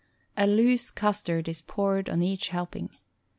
A 0.35 0.47
loose 0.47 0.89
custard 0.89 1.47
is 1.47 1.61
poured 1.61 2.09
on 2.09 2.23
each 2.23 2.47
helping. 2.47 2.89